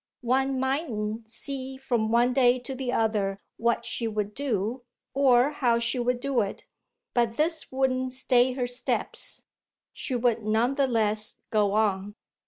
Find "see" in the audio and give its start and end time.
1.29-1.77